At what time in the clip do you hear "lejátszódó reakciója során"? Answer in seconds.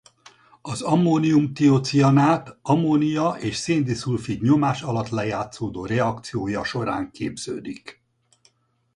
5.09-7.11